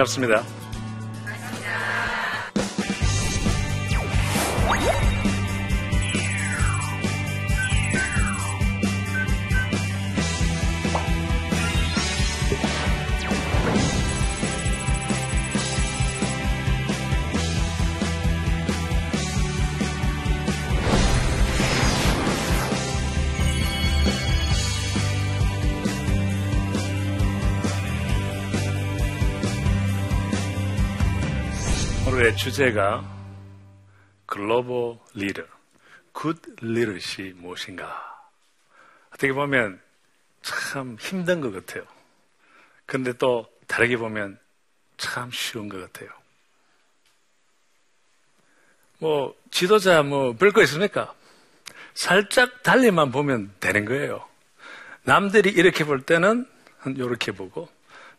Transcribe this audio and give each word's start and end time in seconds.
반갑습니다. 0.00 0.59
오늘의 32.30 32.36
주제가 32.36 33.04
글로벌 34.26 34.98
리더, 35.14 35.42
good 36.12 36.40
리더십이 36.60 37.32
무엇인가? 37.34 38.30
어떻게 39.08 39.32
보면 39.32 39.80
참 40.42 40.96
힘든 41.00 41.40
것 41.40 41.52
같아요. 41.52 41.84
근데 42.86 43.12
또 43.14 43.50
다르게 43.66 43.96
보면 43.96 44.38
참 44.96 45.30
쉬운 45.32 45.68
것 45.68 45.80
같아요. 45.80 46.10
뭐, 48.98 49.34
지도자 49.50 50.02
뭐, 50.02 50.34
별거 50.34 50.62
있습니까? 50.62 51.14
살짝 51.94 52.62
달리만 52.62 53.10
보면 53.10 53.52
되는 53.60 53.84
거예요. 53.84 54.26
남들이 55.02 55.50
이렇게 55.50 55.84
볼 55.84 56.02
때는 56.02 56.46
이렇게 56.86 57.32
보고, 57.32 57.68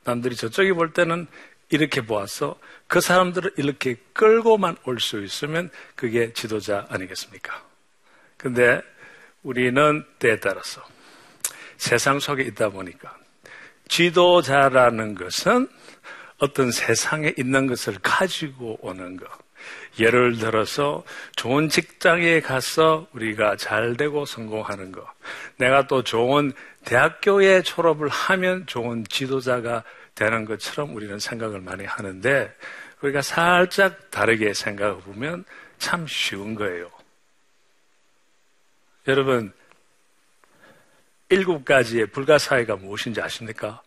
남들이 0.03 0.35
저쪽에 0.35 0.73
볼 0.73 0.93
때는 0.93 1.27
이렇게 1.71 2.01
보아서 2.01 2.59
그 2.87 3.01
사람들을 3.01 3.53
이렇게 3.57 3.95
끌고만 4.13 4.77
올 4.85 4.99
수 4.99 5.23
있으면 5.23 5.69
그게 5.95 6.33
지도자 6.33 6.85
아니겠습니까? 6.89 7.63
근데 8.37 8.81
우리는 9.43 10.05
때에 10.19 10.39
따라서 10.39 10.83
세상 11.77 12.19
속에 12.19 12.43
있다 12.43 12.69
보니까 12.69 13.17
지도자라는 13.87 15.15
것은 15.15 15.67
어떤 16.37 16.71
세상에 16.71 17.33
있는 17.37 17.67
것을 17.67 17.97
가지고 18.01 18.77
오는 18.81 19.17
것. 19.17 19.27
예를 19.99 20.37
들어서 20.37 21.03
좋은 21.35 21.69
직장에 21.69 22.39
가서 22.39 23.07
우리가 23.13 23.57
잘 23.57 23.95
되고 23.95 24.25
성공하는 24.25 24.91
것. 24.91 25.05
내가 25.57 25.87
또 25.87 26.03
좋은 26.03 26.53
대학교에 26.85 27.61
졸업을 27.61 28.09
하면 28.09 28.65
좋은 28.65 29.05
지도자가 29.07 29.83
되는 30.21 30.45
것처럼 30.45 30.95
우리는 30.95 31.17
생각을 31.17 31.61
많이 31.61 31.83
하는데 31.83 32.55
우리가 33.01 33.23
살짝 33.23 34.11
다르게 34.11 34.53
생각해 34.53 35.01
보면 35.01 35.45
참 35.79 36.05
쉬운 36.05 36.53
거예요. 36.53 36.91
여러분, 39.07 39.51
일곱 41.29 41.65
가지의 41.65 42.05
불가사의가 42.11 42.75
무엇인지 42.75 43.19
아십니까? 43.19 43.81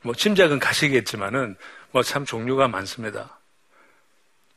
뭐 0.00 0.14
짐작은 0.14 0.58
가시겠지만은 0.58 1.56
뭐 1.90 2.02
참 2.02 2.24
종류가 2.24 2.68
많습니다. 2.68 3.38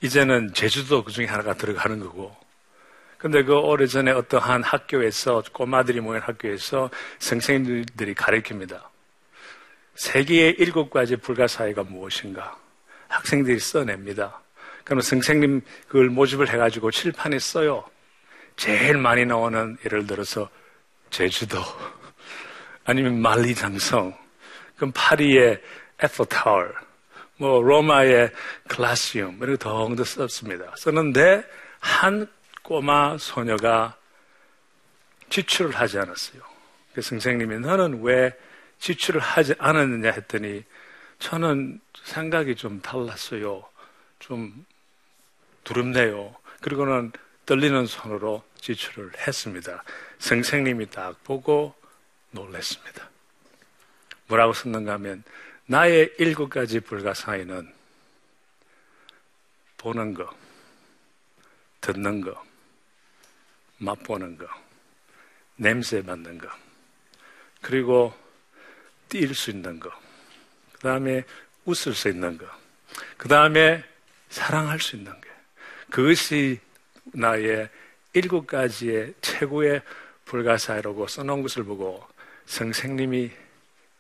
이제는 0.02 0.54
제주도 0.54 1.04
그 1.04 1.12
중에 1.12 1.26
하나가 1.26 1.54
들어가는 1.54 2.00
거고. 2.00 2.34
근데 3.18 3.44
그 3.44 3.54
오래전에 3.58 4.12
어떠한 4.12 4.64
학교에서 4.64 5.44
꼬마들이 5.52 6.00
모인 6.00 6.22
학교에서 6.22 6.90
선생님들이 7.20 8.14
가르칩니다. 8.14 8.90
세계의 9.96 10.56
일곱 10.60 10.90
가지 10.90 11.16
불가사의가 11.16 11.84
무엇인가? 11.84 12.58
학생들이 13.08 13.60
써냅니다. 13.60 14.42
그러면 14.84 15.02
선생님 15.02 15.62
그걸 15.88 16.10
모집을 16.10 16.50
해가지고 16.50 16.92
칠판에 16.92 17.40
써요. 17.40 17.84
제일 18.56 18.98
많이 18.98 19.26
나오는 19.26 19.78
예를 19.86 20.06
들어서 20.08 20.50
제주도 21.10 21.60
아니면 22.84 23.20
만리장성 23.22 24.16
그럼 24.76 24.92
파리의 24.94 25.62
에퍼타워 26.00 26.68
뭐 27.38 27.62
로마의 27.62 28.32
클라시움 28.68 29.38
이렇게 29.42 29.58
덩더 29.58 30.04
썼습니다. 30.04 30.74
썼는데 30.78 31.44
한 31.80 32.28
꼬마 32.64 33.18
소녀가 33.18 33.96
지출을 35.30 35.76
하지 35.76 36.00
않았어요. 36.00 36.42
그 36.94 37.02
선생님이 37.02 37.60
너는 37.60 38.02
왜 38.04 38.34
지출을 38.80 39.22
하지 39.22 39.56
않았느냐 39.58 40.12
했더니 40.12 40.64
저는 41.20 41.80
생각이 42.04 42.56
좀 42.56 42.82
달랐어요. 42.82 43.68
좀 44.20 44.66
두렵네요. 45.64 46.36
그리고는 46.62 47.12
떨리는 47.46 47.86
손으로 47.86 48.44
지출을 48.60 49.12
했습니다. 49.28 49.84
선생님이 50.20 50.88
딱 50.90 51.24
보고 51.24 51.76
놀랐습니다. 52.32 53.10
뭐라고 54.28 54.54
썼는가 54.54 54.94
하면 54.94 55.24
나의 55.68 56.14
일곱 56.18 56.50
가지 56.50 56.80
불가사의는 56.80 57.74
보는 59.78 60.14
거, 60.16 60.36
듣는 61.82 62.22
거, 62.22 62.44
맛보는 63.78 64.38
거, 64.38 64.48
냄새 65.56 66.02
맡는 66.02 66.40
거, 66.40 66.50
그리고 67.62 68.14
뛸 69.10 69.34
수 69.34 69.52
있는 69.52 69.80
거, 69.80 69.92
그 70.74 70.80
다음에 70.80 71.24
웃을 71.66 71.94
수 71.94 72.10
있는 72.10 72.38
거, 72.38 72.46
그 73.18 73.28
다음에 73.28 73.84
사랑할 74.30 74.80
수 74.80 74.96
있는 74.96 75.12
게 75.22 75.30
그것이 75.90 76.60
나의 77.06 77.70
일곱 78.14 78.48
가지의 78.48 79.14
최고의 79.22 79.82
불가사의라고 80.26 81.08
써놓은 81.08 81.42
것을 81.44 81.64
보고 81.64 82.06
선생님이 82.46 83.32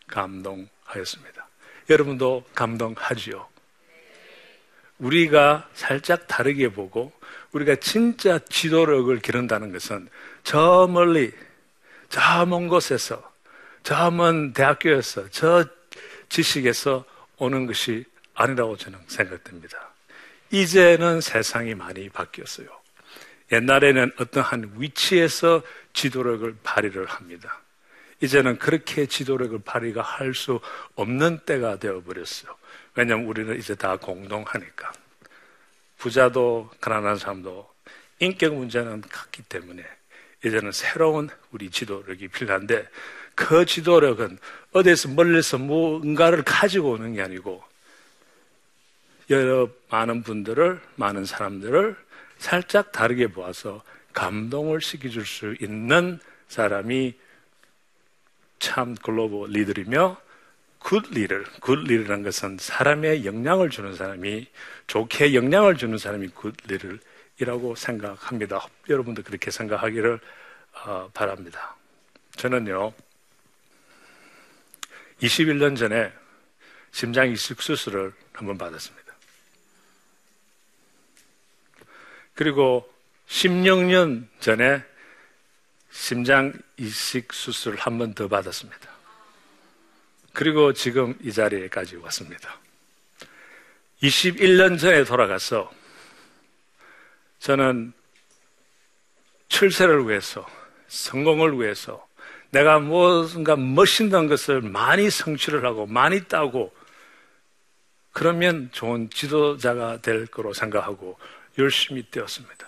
감동하였습니다. 0.08 1.48
여러분도 1.90 2.46
감동하지요? 2.56 3.48
우리가 5.00 5.70
살짝 5.74 6.28
다르게 6.28 6.70
보고 6.70 7.12
우리가 7.52 7.76
진짜 7.76 8.40
지도력을 8.40 9.18
기른다는 9.20 9.72
것은 9.72 10.10
저 10.44 10.88
멀리 10.90 11.32
저 12.10 12.46
먼 12.46 12.68
곳에서 12.68 13.34
저먼 13.85 14.53
대학교에서 14.53 15.29
저 15.29 15.63
지식에서 16.29 17.06
오는 17.38 17.68
것이 17.68 18.03
아니라고 18.34 18.75
저는 18.78 18.97
생각됩니다. 19.06 19.78
이제는 20.50 21.22
세상이 21.22 21.75
많이 21.75 22.10
바뀌었어요. 22.10 22.68
옛날에는 23.51 24.12
어떠한 24.19 24.74
위치에서 24.77 25.62
지도력을 25.94 26.57
발휘를 26.63 27.06
합니다. 27.06 27.62
이제는 28.21 28.57
그렇게 28.57 29.06
지도력을 29.06 29.60
발휘가 29.63 30.01
할 30.01 30.33
수 30.33 30.60
없는 30.95 31.42
때가 31.45 31.77
되어버렸어요. 31.77 32.56
왜냐하면 32.95 33.27
우리는 33.27 33.56
이제 33.56 33.75
다 33.75 33.98
공동하니까. 33.98 34.94
부자도 36.00 36.71
가난한 36.81 37.18
사람도 37.18 37.71
인격 38.19 38.56
문제는 38.56 39.01
같기 39.01 39.44
때문에 39.44 39.86
이제는 40.44 40.71
새로운 40.71 41.30
우리 41.51 41.69
지도력이 41.69 42.30
필요한데 42.30 42.88
그 43.36 43.66
지도력은 43.66 44.40
어디에서 44.72 45.10
멀리서 45.10 45.58
뭔가를 45.58 46.44
가지고 46.44 46.92
오는 46.92 47.14
게 47.14 47.22
아니고 47.22 47.64
여러 49.30 49.70
많은 49.90 50.24
분들을 50.24 50.80
많은 50.96 51.26
사람들을 51.26 51.96
살짝 52.38 52.92
다르게 52.92 53.28
보아서 53.28 53.84
감동을 54.14 54.82
시켜줄 54.82 55.26
수 55.26 55.56
있는 55.60 56.20
사람이 56.48 57.16
참 58.60 58.96
글로벌 58.96 59.50
리더이며 59.50 60.18
good 60.80 61.04
리더, 61.12 61.36
good 61.62 61.80
리더라는 61.80 62.24
것은 62.24 62.58
사람의 62.60 63.26
영향을 63.26 63.70
주는 63.70 63.96
사람이 63.96 64.48
좋게 64.88 65.34
영향을 65.34 65.78
주는 65.78 65.98
사람이 65.98 66.28
good 66.30 66.56
리더이라고 66.68 67.76
생각합니다. 67.76 68.68
여러분도 68.88 69.24
그렇게 69.24 69.50
생각하기를 69.50 70.20
어, 70.86 71.10
바랍니다. 71.14 71.76
저는요 72.36 72.94
21년 75.25 75.75
전에 75.75 76.13
심장 76.92 77.30
이식 77.30 77.62
수술을 77.62 78.13
한번 78.33 78.57
받았습니다. 78.57 79.06
그리고 82.36 82.92
16년 83.27 84.27
전에 84.39 84.83
심장 85.92 86.54
이식 86.77 87.33
수술을 87.33 87.80
한 87.80 87.98
번 87.98 88.13
더 88.13 88.27
받았습니다. 88.27 88.89
그리고 90.33 90.74
지금 90.74 91.18
이 91.22 91.31
자리에까지 91.31 91.95
왔습니다. 91.95 92.60
21년 94.04 94.77
전에 94.77 95.06
돌아가서 95.06 95.74
저는 97.39 97.94
출세를 99.48 100.07
위해서, 100.07 100.45
성공을 100.88 101.60
위해서, 101.60 102.05
내가 102.51 102.80
무엇인가 102.80 103.56
멋있는 103.56 104.27
것을 104.27 104.62
많이 104.62 105.09
성취를 105.09 105.65
하고, 105.65 105.86
많이 105.86 106.24
따고, 106.25 106.74
그러면 108.12 108.69
좋은 108.71 109.09
지도자가 109.09 109.97
될 110.01 110.25
거로 110.27 110.53
생각하고 110.53 111.19
열심히 111.57 112.01
뛰었습니다. 112.03 112.65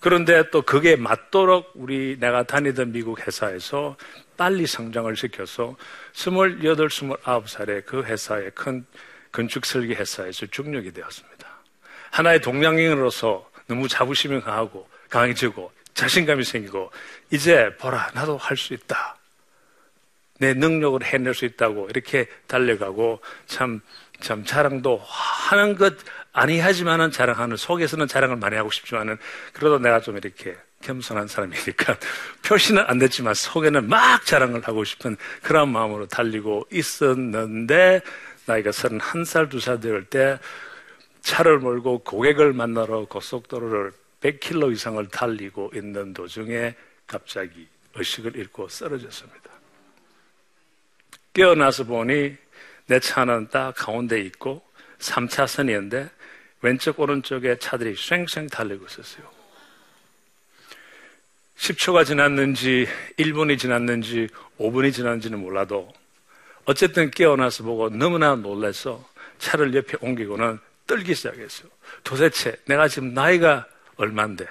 그런데 0.00 0.48
또 0.50 0.62
그게 0.62 0.96
맞도록 0.96 1.72
우리 1.74 2.16
내가 2.18 2.44
다니던 2.44 2.92
미국 2.92 3.26
회사에서 3.26 3.96
빨리 4.36 4.66
성장을 4.66 5.14
시켜서 5.16 5.76
28, 6.14 6.60
29살에 6.60 7.84
그 7.84 8.02
회사의 8.04 8.52
큰 8.54 8.86
건축 9.32 9.66
설계 9.66 9.94
회사에서 9.94 10.46
중력이 10.46 10.92
되었습니다. 10.92 11.46
하나의 12.10 12.40
동양인으로서 12.40 13.50
너무 13.66 13.88
자부심이 13.88 14.40
강하고 14.40 14.88
강해지고 15.10 15.72
자신감이 15.92 16.44
생기고 16.44 16.90
이제 17.30 17.74
보라 17.78 18.12
나도 18.14 18.38
할 18.38 18.56
수 18.56 18.72
있다. 18.72 19.15
내 20.38 20.54
능력을 20.54 21.02
해낼 21.04 21.34
수 21.34 21.44
있다고 21.44 21.88
이렇게 21.88 22.26
달려가고 22.46 23.20
참, 23.46 23.80
참 24.20 24.44
자랑도 24.44 25.00
하는 25.02 25.76
것 25.76 25.94
아니하지만은 26.32 27.10
자랑하는 27.10 27.56
속에서는 27.56 28.06
자랑을 28.06 28.36
많이 28.36 28.56
하고 28.56 28.70
싶지만은 28.70 29.16
그래도 29.52 29.78
내가 29.78 30.00
좀 30.00 30.16
이렇게 30.16 30.56
겸손한 30.82 31.28
사람이니까 31.28 31.96
표시는 32.46 32.84
안 32.86 32.98
됐지만 32.98 33.34
속에는 33.34 33.88
막 33.88 34.24
자랑을 34.26 34.62
하고 34.66 34.84
싶은 34.84 35.16
그런 35.42 35.70
마음으로 35.72 36.06
달리고 36.06 36.66
있었는데 36.70 38.02
나이가 38.44 38.70
31살, 38.70 39.50
2살 39.50 39.80
될 39.80 40.04
때 40.04 40.38
차를 41.26 41.58
몰고 41.58 42.04
고객을 42.04 42.52
만나러 42.52 43.06
고속도로를 43.06 43.92
100km 44.20 44.72
이상을 44.72 45.08
달리고 45.08 45.72
있는 45.74 46.14
도중에 46.14 46.76
갑자기 47.04 47.66
의식을 47.96 48.36
잃고 48.36 48.68
쓰러졌습니다. 48.68 49.45
깨어나서 51.36 51.84
보니 51.84 52.34
내 52.86 52.98
차는 52.98 53.48
딱 53.50 53.74
가운데 53.76 54.18
있고 54.22 54.62
3차선이었는데 55.00 56.08
왼쪽 56.62 56.98
오른쪽에 56.98 57.58
차들이 57.58 57.94
쌩쌩 57.94 58.46
달리고 58.46 58.86
있었어요. 58.86 59.26
10초가 61.58 62.06
지났는지 62.06 62.88
1분이 63.18 63.58
지났는지 63.58 64.28
5분이 64.58 64.94
지났는지는 64.94 65.38
몰라도 65.38 65.92
어쨌든 66.64 67.10
깨어나서 67.10 67.64
보고 67.64 67.90
너무나 67.90 68.34
놀라서 68.34 69.06
차를 69.36 69.74
옆에 69.74 69.98
옮기고는 70.00 70.58
떨기 70.86 71.14
시작했어요. 71.14 71.68
도대체 72.02 72.56
내가 72.64 72.88
지금 72.88 73.12
나이가 73.12 73.66
얼만데 73.96 74.46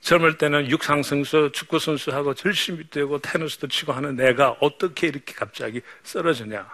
젊을 0.00 0.38
때는 0.38 0.70
육상선수, 0.70 1.50
축구선수하고 1.52 2.34
열심히 2.44 2.84
뛰고 2.84 3.18
테니스도 3.20 3.68
치고 3.68 3.92
하는 3.92 4.16
내가 4.16 4.56
어떻게 4.60 5.08
이렇게 5.08 5.34
갑자기 5.34 5.82
쓰러지냐. 6.02 6.68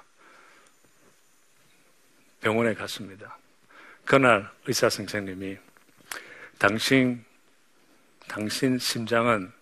병원에 2.41 2.75
갔습니다. 2.75 3.37
그날 4.05 4.49
의사 4.67 4.89
선생님이 4.89 5.59
당신, 6.59 7.25
당신 8.29 8.79
심장은 8.79 9.53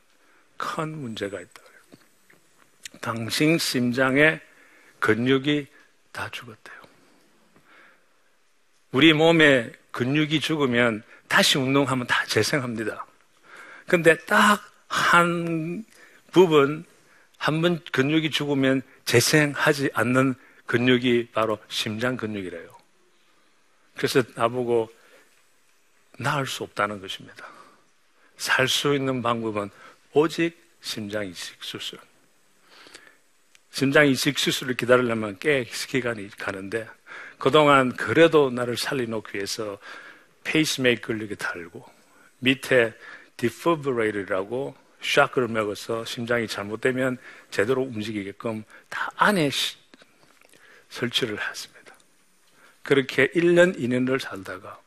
큰 0.57 0.99
문제가 0.99 1.41
있다. 1.41 1.63
당신 3.01 3.59
심장의 3.59 4.41
근육이 5.01 5.67
다 6.13 6.29
죽었대요. 6.31 6.83
우리 8.93 9.13
몸에 9.13 9.73
근육이 9.91 10.41
죽으면 10.41 11.03
다시 11.27 11.59
운동하면 11.59 12.07
다 12.07 12.25
재생합니다. 12.27 13.05
근데 13.87 14.17
딱 14.27 14.75
한 14.95 15.85
부분, 16.31 16.85
한 17.37 17.61
번 17.61 17.83
근육이 17.93 18.31
죽으면 18.31 18.83
재생하지 19.05 19.91
않는 19.93 20.35
근육이 20.67 21.31
바로 21.33 21.59
심장 21.69 22.17
근육이래요. 22.17 22.75
그래서 23.97 24.23
나보고 24.35 24.91
나을 26.19 26.47
수 26.47 26.63
없다는 26.63 27.01
것입니다. 27.01 27.47
살 28.37 28.69
수 28.69 28.95
있는 28.95 29.21
방법은 29.21 29.71
오직 30.13 30.57
심장 30.81 31.27
이식 31.27 31.63
수술. 31.63 31.99
심장 33.71 34.07
이식 34.07 34.39
수술을 34.39 34.77
기다리려면 34.77 35.37
꽤 35.41 35.65
기간이 35.65 36.29
가는데 36.31 36.89
그동안 37.39 37.95
그래도 37.97 38.51
나를 38.51 38.77
살리놓기 38.77 39.37
위해서 39.37 39.79
페이스메이커를 40.45 41.21
이렇게 41.21 41.35
달고 41.35 41.85
밑에 42.39 42.95
defibrillator라고 43.37 44.75
shock를 45.03 45.49
먹어서 45.49 46.05
심장이 46.05 46.47
잘못되면 46.49 47.19
제대로 47.51 47.83
움직이게끔 47.83 48.65
다 48.89 49.11
안에 49.17 49.51
시, 49.51 49.77
설치를 50.89 51.39
했습니다. 51.41 51.95
그렇게 52.83 53.29
1년, 53.29 53.79
2년을 53.79 54.19
살다가 54.21 54.81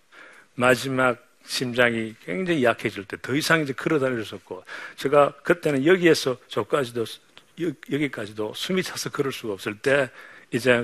마지막 0.55 1.23
심장이 1.45 2.15
굉장히 2.23 2.63
약해질 2.63 3.05
때 3.05 3.17
더 3.17 3.33
이상 3.33 3.61
이제 3.61 3.73
걸어 3.73 3.99
다닐 3.99 4.23
수 4.25 4.35
없고 4.35 4.63
제가 4.97 5.33
그때는 5.43 5.85
여기에서 5.85 6.37
저까지도 6.47 7.05
여기까지도 7.91 8.53
숨이 8.53 8.83
차서 8.83 9.09
걸을 9.11 9.31
수가 9.31 9.53
없을 9.53 9.77
때 9.77 10.09
이제 10.51 10.83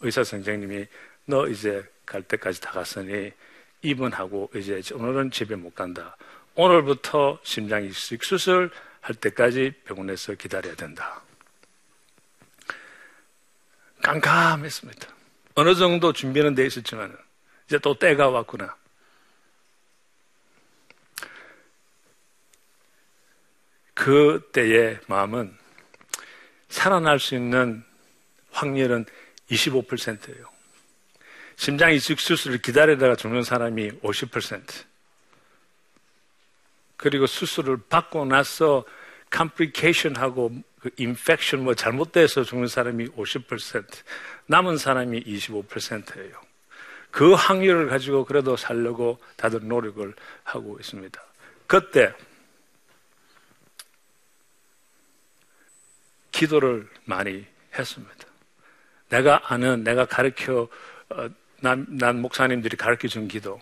의사 0.00 0.22
선생님이 0.24 0.86
너 1.26 1.48
이제 1.48 1.84
갈 2.06 2.22
때까지 2.22 2.60
다 2.60 2.70
갔으니 2.70 3.32
입원하고 3.82 4.50
이제 4.54 4.80
오늘은 4.94 5.30
집에 5.30 5.56
못 5.56 5.74
간다. 5.74 6.16
오늘부터 6.54 7.38
심장 7.42 7.84
이식 7.84 8.22
수술 8.24 8.70
할 9.00 9.14
때까지 9.16 9.72
병원에서 9.84 10.34
기다려야 10.34 10.74
된다. 10.74 11.22
깜깜했습니다. 14.02 15.08
어느 15.56 15.74
정도 15.74 16.12
준비는 16.12 16.54
돼 16.54 16.66
있었지만 16.66 17.16
이제 17.66 17.78
또 17.78 17.98
때가 17.98 18.28
왔구나. 18.28 18.76
그 23.94 24.50
때의 24.52 25.00
마음은 25.06 25.56
살아날 26.68 27.18
수 27.18 27.34
있는 27.34 27.84
확률은 28.50 29.06
25%예요. 29.50 30.52
심장 31.56 31.92
이식 31.92 32.20
수술을 32.20 32.58
기다리다가 32.58 33.16
죽는 33.16 33.42
사람이 33.42 34.00
50%. 34.00 34.93
그리고 37.04 37.26
수술을 37.26 37.76
받고 37.90 38.24
나서 38.24 38.82
컴플리케이션하고 39.28 40.52
그 40.80 40.88
인펙션 40.96 41.62
뭐 41.62 41.74
잘못돼서 41.74 42.44
죽는 42.44 42.66
사람이 42.66 43.08
50%, 43.08 43.84
남은 44.46 44.78
사람이 44.78 45.22
25%예요. 45.24 46.32
그 47.10 47.34
확률을 47.34 47.88
가지고 47.88 48.24
그래도 48.24 48.56
살려고 48.56 49.18
다들 49.36 49.68
노력을 49.68 50.14
하고 50.44 50.78
있습니다. 50.80 51.22
그때 51.66 52.14
기도를 56.32 56.88
많이 57.04 57.44
했습니다. 57.78 58.14
내가 59.10 59.42
아는, 59.52 59.84
내가 59.84 60.06
가르쳐, 60.06 60.68
어, 61.10 61.28
난, 61.60 61.86
난 61.90 62.22
목사님들이 62.22 62.78
가르쳐 62.78 63.08
준 63.08 63.28
기도. 63.28 63.60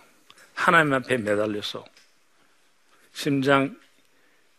하나님 0.55 0.93
앞에 0.95 1.17
매달려서 1.17 1.85
심장을 3.13 3.77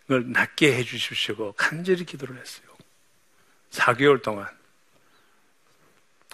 낫게 0.08 0.74
해 0.76 0.84
주십시오. 0.84 1.54
간절히 1.54 2.06
기도를 2.06 2.38
했어요. 2.38 2.68
4개월 3.72 4.22
동안. 4.22 4.48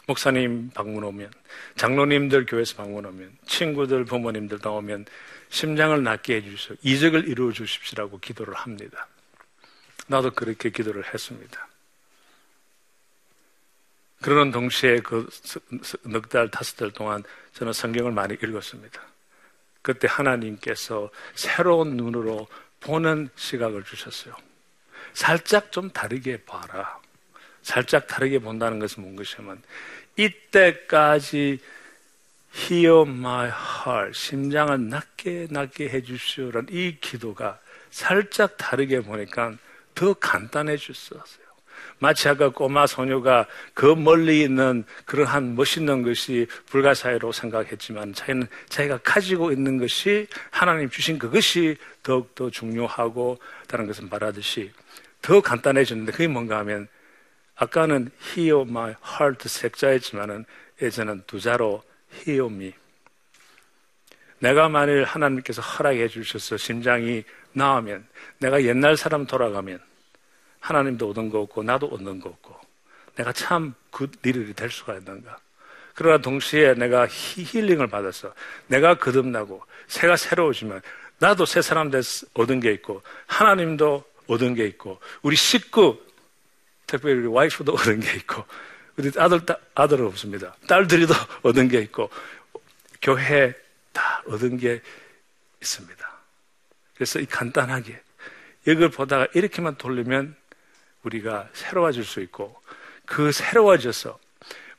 목사님 0.08 0.72
방문 0.72 1.04
오면, 1.04 1.32
장로님들 1.76 2.48
교회에서 2.48 2.76
방문 2.78 3.06
오면, 3.06 3.38
친구들, 3.46 4.06
부모님들 4.06 4.60
나오면 4.62 5.06
심장을 5.50 6.02
낫게 6.02 6.38
해 6.38 6.42
주십시오. 6.42 6.76
이적을 6.82 7.28
이루어 7.28 7.52
주십시오라고 7.52 8.20
기도를 8.20 8.56
합니다. 8.56 9.08
나도 10.08 10.32
그렇게 10.32 10.72
기도를 10.72 11.14
했습니다. 11.14 11.68
그러는 14.22 14.52
동시에 14.52 15.00
그 15.00 15.30
넉 16.04 16.30
달, 16.30 16.50
다섯 16.50 16.76
달 16.76 16.92
동안 16.92 17.24
저는 17.54 17.74
성경을 17.74 18.12
많이 18.12 18.34
읽었습니다. 18.34 19.02
그때 19.82 20.08
하나님께서 20.10 21.10
새로운 21.36 21.98
눈으로 21.98 22.48
보는 22.80 23.30
시각을 23.36 23.84
주셨어요. 23.84 24.36
살짝 25.14 25.72
좀 25.72 25.90
다르게 25.90 26.44
봐라. 26.44 27.00
살짝 27.62 28.08
다르게 28.08 28.40
본다는 28.40 28.80
것은 28.80 29.04
뭔 29.04 29.16
것이냐면 29.16 29.62
이때까지 30.18 31.60
Hear 32.56 33.02
my 33.08 33.50
heart, 33.50 34.18
심장을 34.18 34.90
낮게 34.90 35.48
낮게 35.52 35.90
해주시오라는 35.90 36.70
이 36.72 36.98
기도가 37.00 37.60
살짝 37.92 38.58
다르게 38.58 39.02
보니까 39.02 39.56
더 39.94 40.14
간단해졌어요. 40.14 41.22
마치 42.00 42.30
아까 42.30 42.50
꼬마 42.50 42.88
소녀가 42.88 43.46
그 43.74 43.86
멀리 43.86 44.42
있는 44.42 44.84
그러한 45.06 45.56
멋있는 45.56 46.04
것이 46.04 46.48
불가사의로 46.68 47.32
생각했지만 47.32 48.14
자기는 48.14 48.48
자기가 48.70 49.00
가지고 49.04 49.52
있는 49.52 49.78
것이 49.78 50.28
하나님 50.52 50.90
주신 50.90 51.20
그것이 51.20 51.78
더욱더 52.04 52.50
중요하고 52.50 53.40
다른 53.68 53.88
것은 53.88 54.10
말하듯이 54.10 54.72
더 55.22 55.42
간단해졌는데 55.42 56.12
그게 56.12 56.28
뭔가 56.28 56.60
하면 56.60 56.88
아까는 57.56 58.10
Hear 58.38 58.62
my 58.62 58.96
heart 59.06 59.48
색자였지만은 59.50 60.46
저는 60.92 61.24
두 61.28 61.40
자로 61.42 61.84
히오미. 62.12 62.74
내가 64.40 64.70
만일 64.70 65.04
하나님께서 65.04 65.62
허락해 65.62 66.08
주셔서 66.08 66.56
심장이 66.56 67.24
나으면, 67.52 68.08
내가 68.38 68.64
옛날 68.64 68.96
사람 68.96 69.26
돌아가면, 69.26 69.80
하나님도 70.60 71.10
얻은 71.10 71.30
거 71.30 71.40
없고, 71.42 71.64
나도 71.64 71.88
얻는 71.88 72.20
거 72.20 72.30
없고, 72.30 72.56
내가 73.16 73.34
참 73.34 73.74
good 73.92 74.12
리더이 74.22 74.54
될 74.54 74.70
수가 74.70 74.96
있는가. 74.96 75.38
그러나 75.94 76.22
동시에 76.22 76.76
내가 76.76 77.08
힐링을 77.08 77.88
받아서, 77.88 78.34
내가 78.68 78.98
거듭나고, 78.98 79.64
새가 79.88 80.16
새로워지면, 80.16 80.82
나도 81.20 81.46
새 81.46 81.62
사람 81.62 81.92
돼 81.92 82.00
얻은 82.34 82.60
게 82.62 82.72
있고, 82.74 83.02
하나님도 83.28 84.04
얻은 84.28 84.56
게 84.56 84.66
있고, 84.68 85.00
우리 85.22 85.36
식구, 85.36 86.00
특별히 86.88 87.20
우리 87.20 87.28
와이프도 87.28 87.74
얻은 87.76 88.00
게 88.00 88.14
있고, 88.18 88.46
우리 88.96 89.12
아들, 89.18 89.42
아들은 89.76 90.06
없습니다. 90.08 90.56
딸들이도 90.68 91.14
얻은 91.44 91.68
게 91.68 91.80
있고, 91.80 92.10
교회 93.02 93.54
다 93.92 94.24
얻은 94.28 94.58
게 94.58 94.82
있습니다. 95.62 96.10
그래서 96.96 97.20
이 97.20 97.26
간단하게 97.26 98.02
이걸 98.68 98.90
보다가 98.90 99.28
이렇게만 99.34 99.76
돌리면 99.78 100.36
우리가 101.04 101.50
새로워질 101.54 102.04
수 102.04 102.22
있고 102.22 102.56
그 103.06 103.32
새로워져서 103.32 104.20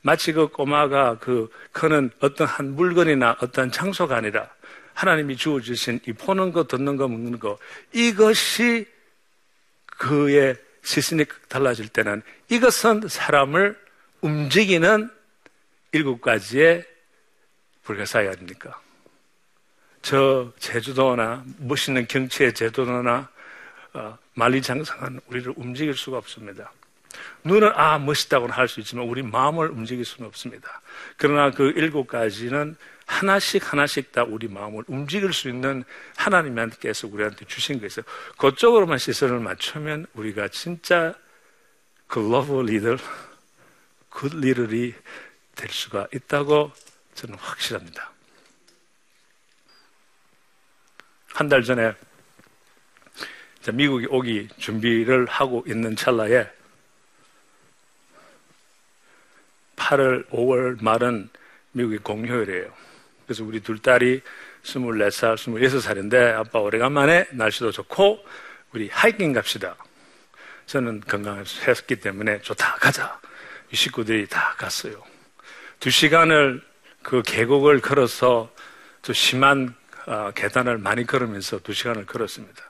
마치 0.02 0.32
그 0.32 0.48
꼬마가 0.48 1.18
그 1.18 1.50
그는 1.72 2.10
어떤 2.20 2.46
한 2.46 2.74
물건이나 2.74 3.36
어떤 3.40 3.70
장소가 3.70 4.16
아니라 4.16 4.48
하나님이 4.94 5.36
주어 5.36 5.60
주신 5.60 6.00
이 6.06 6.12
보는 6.12 6.52
거, 6.52 6.66
듣는 6.66 6.96
거, 6.96 7.08
먹는 7.08 7.38
거 7.38 7.58
이것이 7.92 8.86
그의 9.86 10.56
시선이 10.82 11.24
달라질 11.48 11.88
때는 11.88 12.22
이것은 12.48 13.08
사람을 13.08 13.78
움직이는 14.20 15.10
일곱 15.92 16.20
가지의 16.20 16.84
불가사의 17.82 18.28
아닙니까? 18.28 18.80
저 20.02 20.52
제주도나 20.58 21.44
멋있는 21.58 22.06
경치의 22.06 22.54
제주도나 22.54 23.12
어, 23.18 23.39
만리장성은 24.34 25.20
우리를 25.26 25.52
움직일 25.56 25.94
수가 25.96 26.18
없습니다. 26.18 26.72
눈은 27.44 27.72
아 27.74 27.98
멋있다고는 27.98 28.54
할 28.54 28.68
수 28.68 28.80
있지만 28.80 29.06
우리 29.06 29.22
마음을 29.22 29.68
움직일 29.70 30.04
수는 30.04 30.28
없습니다. 30.28 30.80
그러나 31.16 31.50
그 31.50 31.72
일곱 31.76 32.06
가지는 32.06 32.76
하나씩 33.06 33.72
하나씩 33.72 34.12
다 34.12 34.22
우리 34.22 34.46
마음을 34.46 34.84
움직일 34.86 35.32
수 35.32 35.48
있는 35.48 35.82
하나님께서 36.16 37.08
우리한테 37.08 37.44
주신 37.46 37.80
것이에요. 37.80 38.04
그쪽으로만 38.38 38.98
시선을 38.98 39.40
맞추면 39.40 40.06
우리가 40.14 40.48
진짜 40.48 41.14
글로벌 42.06 42.66
리더, 42.66 42.96
good 44.08 44.36
리더이 44.36 44.94
될 45.56 45.68
수가 45.70 46.06
있다고 46.14 46.72
저는 47.14 47.36
확실합니다. 47.38 48.10
한 51.32 51.48
달 51.48 51.62
전에 51.62 51.94
미국에 53.72 54.06
오기 54.08 54.48
준비를 54.58 55.26
하고 55.26 55.62
있는 55.66 55.94
찰나에 55.94 56.48
8월, 59.76 60.28
5월 60.28 60.82
말은 60.82 61.28
미국의 61.72 61.98
공휴일이에요. 61.98 62.72
그래서 63.26 63.44
우리 63.44 63.60
둘 63.60 63.78
딸이 63.78 64.22
24살, 64.62 65.36
26살인데 65.36 66.34
아빠 66.34 66.58
오래간만에 66.60 67.28
날씨도 67.32 67.72
좋고 67.72 68.24
우리 68.72 68.88
하이킹 68.88 69.32
갑시다. 69.32 69.76
저는 70.66 71.00
건강했기 71.00 71.96
때문에 71.96 72.40
좋다, 72.42 72.76
가자. 72.76 73.20
이 73.72 73.76
식구들이 73.76 74.26
다 74.28 74.54
갔어요. 74.56 75.02
두 75.80 75.90
시간을 75.90 76.62
그 77.02 77.22
계곡을 77.22 77.80
걸어서 77.80 78.52
또 79.02 79.12
심한 79.12 79.74
어, 80.06 80.30
계단을 80.34 80.78
많이 80.78 81.06
걸으면서 81.06 81.58
두 81.60 81.72
시간을 81.72 82.06
걸었습니다. 82.06 82.69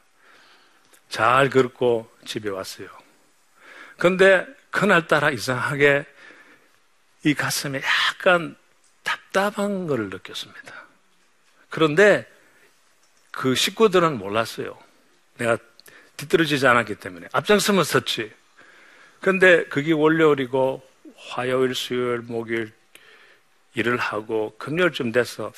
잘 1.11 1.51
걸고 1.51 2.11
집에 2.25 2.49
왔어요. 2.49 2.89
그런데 3.99 4.47
그날따라 4.71 5.31
이상하게 5.31 6.07
이 7.25 7.35
가슴에 7.35 7.83
약간 7.83 8.57
답답한 9.03 9.87
것을 9.87 10.09
느꼈습니다. 10.09 10.73
그런데 11.69 12.27
그 13.31 13.55
식구들은 13.55 14.17
몰랐어요. 14.19 14.79
내가 15.37 15.59
뒤떨어지지 16.17 16.67
않았기 16.67 16.95
때문에. 16.97 17.29
앞장서면 17.33 17.85
섰지. 17.85 18.33
그런데 19.21 19.65
그게 19.65 19.93
월요일이고 19.93 20.83
화요일, 21.17 21.75
수요일, 21.75 22.21
목요일 22.21 22.73
일을 23.75 23.99
하고 23.99 24.55
금요일쯤 24.59 25.13
돼서 25.13 25.53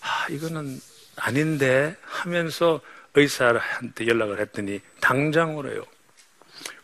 아, 0.00 0.26
이거는 0.30 0.80
아닌데 1.16 1.96
하면서 2.02 2.80
의사한테 3.14 4.06
연락을 4.06 4.40
했더니 4.40 4.80
당장 5.00 5.56
오래요. 5.56 5.84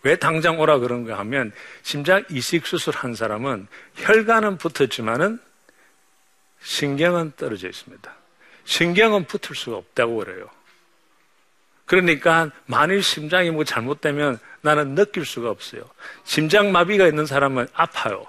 왜 0.03 0.17
당장 0.17 0.61
오라 0.61 0.79
그런가 0.79 1.19
하면 1.19 1.53
심장 1.83 2.25
이식 2.31 2.67
수술한 2.67 3.15
사람은 3.15 3.67
혈관은 3.95 4.59
붙었지만은 4.59 5.41
신경은 6.61 7.33
떨어져 7.37 7.69
있습니다. 7.69 8.15
신경은 8.65 9.27
붙을 9.27 9.55
수가 9.55 9.77
없다고 9.77 10.17
그래요. 10.17 10.49
그러니까 11.85 12.51
만일 12.67 13.03
심장이 13.03 13.51
뭐 13.51 13.63
잘못되면 13.65 14.39
나는 14.61 14.95
느낄 14.97 15.25
수가 15.25 15.51
없어요. 15.51 15.89
심장 16.25 16.73
마비가 16.73 17.07
있는 17.07 17.27
사람은 17.27 17.69
아파요. 17.73 18.27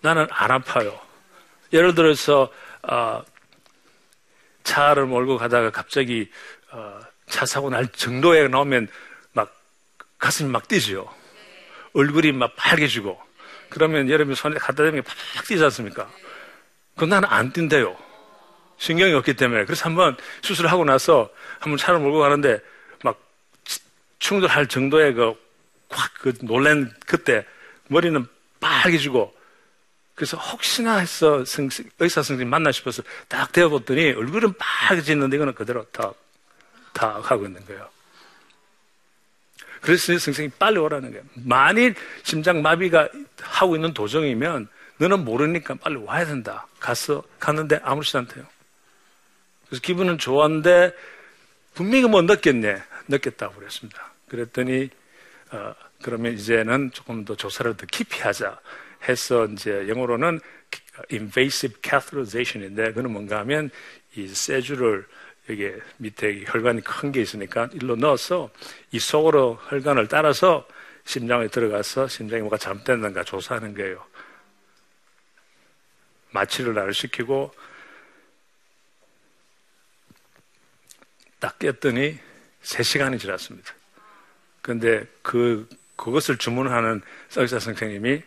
나는 0.00 0.26
안 0.30 0.50
아파요. 0.50 0.98
예를 1.72 1.94
들어서 1.94 2.52
어, 2.82 3.22
차를 4.62 5.06
몰고 5.06 5.38
가다가 5.38 5.70
갑자기 5.70 6.30
어, 6.70 7.00
차 7.28 7.46
사고 7.46 7.70
날 7.70 7.86
정도에 7.88 8.48
나오면 8.48 8.88
막 9.32 9.54
가슴이 10.18 10.50
막 10.50 10.68
뛰죠. 10.68 11.12
얼굴이 11.94 12.32
막 12.32 12.54
빨개지고 12.56 13.20
그러면 13.68 14.08
여러분 14.08 14.34
손에 14.34 14.56
갖다 14.58 14.84
대면 14.84 15.02
팍 15.02 15.44
뛰지 15.46 15.62
않습니까? 15.64 16.10
그건 16.94 17.10
나는 17.10 17.28
안 17.28 17.52
뛴대요. 17.52 17.96
신경이 18.78 19.12
없기 19.14 19.34
때문에. 19.34 19.64
그래서 19.64 19.84
한번 19.84 20.16
수술을 20.42 20.70
하고 20.70 20.84
나서 20.84 21.30
한번 21.58 21.76
차를 21.76 22.00
몰고 22.00 22.18
가는데 22.18 22.60
막 23.02 23.20
충돌할 24.18 24.66
정도의 24.66 25.14
그, 25.14 25.34
확, 25.90 26.12
그 26.20 26.32
놀란 26.42 26.92
그때 27.06 27.44
머리는 27.88 28.26
빨개지고 28.60 29.34
그래서 30.14 30.36
혹시나 30.36 30.96
해서 30.96 31.44
의사 32.00 32.22
선생님 32.22 32.50
만나 32.50 32.72
싶어서 32.72 33.02
딱 33.28 33.52
대어봤더니 33.52 34.12
얼굴은 34.12 34.54
빨개졌는데 34.58 35.36
이거는 35.36 35.54
그대로 35.54 35.84
다, 35.92 36.12
다 36.98 37.20
하고 37.22 37.46
있는 37.46 37.64
거예요. 37.64 37.88
그래서 39.80 40.18
선생님이 40.18 40.52
빨리 40.58 40.78
오라는 40.78 41.12
거예요. 41.12 41.24
만일 41.34 41.94
심장 42.24 42.60
마비가 42.60 43.08
하고 43.40 43.76
있는 43.76 43.94
도정이면 43.94 44.66
너는 44.98 45.24
모르니까 45.24 45.76
빨리 45.76 45.96
와야 45.96 46.26
된다. 46.26 46.66
가서 46.80 47.22
갔는데 47.38 47.78
아무렇지도 47.84 48.18
않대요. 48.18 48.44
그래서 49.68 49.80
기분은 49.82 50.18
좋았는데 50.18 50.92
분명히 51.74 52.08
뭐 52.08 52.20
느꼈네. 52.22 52.82
느꼈다고 53.06 53.54
그랬습니다. 53.54 54.12
그랬더니 54.28 54.90
어, 55.52 55.74
그러면 56.02 56.34
이제는 56.34 56.90
조금 56.92 57.24
더 57.24 57.36
조사를 57.36 57.76
더 57.76 57.86
깊이 57.86 58.20
하자. 58.22 58.58
해서 59.08 59.46
이제 59.46 59.86
영어로는 59.88 60.40
invasive 61.12 61.76
catheterization인데 61.80 62.92
그는 62.92 63.12
뭔가 63.12 63.38
하면 63.38 63.70
이 64.16 64.26
세주를 64.26 65.06
여기 65.48 65.72
밑에 65.96 66.44
혈관이 66.46 66.82
큰 66.82 67.10
게 67.12 67.20
있으니까 67.22 67.68
일로 67.72 67.96
넣어서 67.96 68.50
이 68.90 68.98
속으로 68.98 69.58
혈관을 69.68 70.08
따라서 70.08 70.66
심장에 71.04 71.48
들어가서 71.48 72.06
심장이 72.08 72.42
뭐가 72.42 72.58
잘못됐는가 72.58 73.24
조사하는 73.24 73.74
거예요. 73.74 74.04
마취를 76.30 76.74
나를 76.74 76.92
시키고 76.92 77.54
딱 81.40 81.58
깼더니 81.58 82.18
3시간이 82.62 83.18
지났습니다. 83.18 83.72
근데 84.60 85.06
그, 85.22 85.66
그것을 85.96 86.36
주문하는 86.36 87.00
의사 87.36 87.58
선생님이 87.58 88.22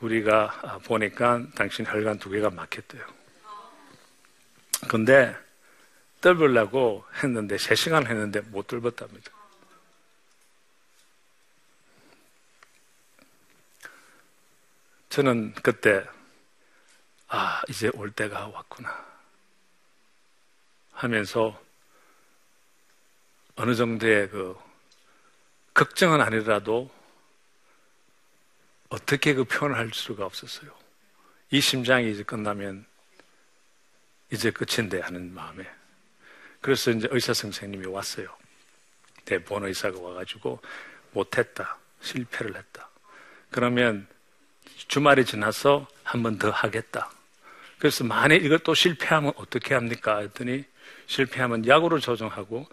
우리가 0.00 0.80
보니까 0.84 1.44
당신 1.56 1.84
혈관 1.86 2.18
두 2.18 2.30
개가 2.30 2.50
막혔대요. 2.50 3.21
근데 4.92 5.34
뚫으려고 6.20 7.06
했는데, 7.22 7.56
3시간 7.56 8.06
했는데 8.06 8.40
못 8.40 8.66
뚫었답니다. 8.66 9.32
저는 15.08 15.54
그때, 15.54 16.06
아, 17.28 17.62
이제 17.70 17.90
올 17.94 18.10
때가 18.10 18.48
왔구나. 18.48 19.06
하면서 20.90 21.58
어느 23.56 23.74
정도의 23.74 24.28
그 24.28 24.54
걱정은 25.72 26.20
아니라도 26.20 26.90
어떻게 28.90 29.32
그 29.32 29.44
표현을 29.44 29.78
할 29.78 29.90
수가 29.94 30.26
없었어요. 30.26 30.70
이 31.50 31.62
심장이 31.62 32.12
이제 32.12 32.22
끝나면 32.22 32.91
이제 34.32 34.50
끝인데 34.50 35.00
하는 35.00 35.32
마음에. 35.34 35.68
그래서 36.60 36.90
이제 36.90 37.06
의사 37.10 37.34
선생님이 37.34 37.86
왔어요. 37.86 38.34
대본 39.24 39.64
의사가 39.66 40.00
와가지고 40.00 40.60
못했다. 41.12 41.76
실패를 42.00 42.56
했다. 42.56 42.88
그러면 43.50 44.06
주말이 44.88 45.24
지나서 45.24 45.86
한 46.02 46.22
번 46.22 46.38
더 46.38 46.50
하겠다. 46.50 47.10
그래서 47.78 48.04
만약 48.04 48.36
이걸 48.36 48.58
또 48.60 48.74
실패하면 48.74 49.32
어떻게 49.36 49.74
합니까? 49.74 50.18
했더니 50.18 50.64
실패하면 51.06 51.66
약으로 51.66 51.98
조정하고 52.00 52.66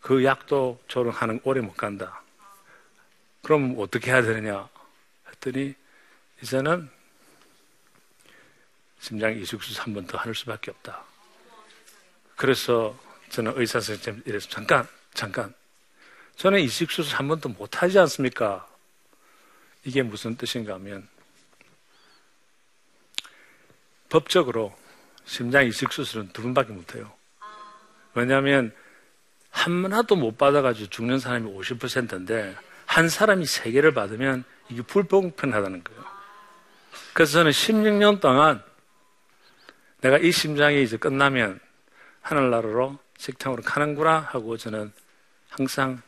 그 0.00 0.24
약도 0.24 0.80
조정하는 0.88 1.40
오래 1.44 1.60
못 1.60 1.74
간다. 1.76 2.22
그럼 3.42 3.74
어떻게 3.78 4.10
해야 4.10 4.22
되느냐? 4.22 4.68
했더니 5.28 5.74
이제는 6.42 6.90
심장 9.10 9.36
이식수술 9.36 9.82
한번더할 9.82 10.32
수밖에 10.36 10.70
없다. 10.70 11.02
그래서 12.36 12.96
저는 13.30 13.54
의사 13.56 13.80
선생님 13.80 14.22
이래서 14.24 14.48
잠깐, 14.48 14.86
잠깐. 15.14 15.52
저는 16.36 16.60
이식수술 16.60 17.16
한 17.16 17.26
번도 17.26 17.48
못 17.48 17.82
하지 17.82 17.98
않습니까? 17.98 18.68
이게 19.82 20.04
무슨 20.04 20.36
뜻인가 20.36 20.74
하면 20.74 21.08
법적으로 24.10 24.76
심장 25.24 25.66
이식수술은 25.66 26.28
두 26.32 26.42
번밖에 26.42 26.72
못 26.72 26.94
해요. 26.94 27.12
왜냐하면 28.14 28.72
하나도 29.50 30.14
못 30.14 30.38
받아가지고 30.38 30.88
죽는 30.88 31.18
사람이 31.18 31.52
50%인데 31.52 32.54
한 32.86 33.08
사람이 33.08 33.44
세 33.44 33.72
개를 33.72 33.92
받으면 33.92 34.44
이게 34.68 34.82
불공평하다는 34.82 35.82
거예요. 35.82 36.04
그래서 37.12 37.32
저는 37.32 37.50
16년 37.50 38.20
동안 38.20 38.62
내가 40.00 40.18
이 40.18 40.32
심장이 40.32 40.82
이제 40.82 40.96
끝나면 40.96 41.60
하늘나라로 42.22 42.98
식탕으로 43.18 43.62
가는구나 43.62 44.20
하고 44.20 44.56
저는 44.56 44.92
항상 45.48 46.00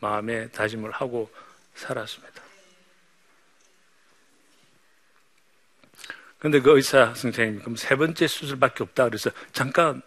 마음에 0.00 0.48
다짐을 0.50 0.90
하고 0.90 1.30
살았습니다. 1.74 2.42
근데 6.38 6.60
그 6.60 6.76
의사 6.76 7.14
선생님이 7.14 7.60
그럼 7.60 7.76
세 7.76 7.96
번째 7.96 8.26
수술밖에 8.26 8.84
없다 8.84 9.04
그래서 9.04 9.30
잠깐 9.52 10.02